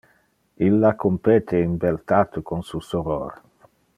Illa 0.67 0.91
compete 1.03 1.59
in 1.67 1.77
beltate 1.83 2.41
con 2.51 2.63
su 2.71 2.81
soror. 2.91 3.39